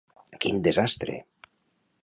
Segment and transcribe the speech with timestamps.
[0.45, 1.19] Quin desastre!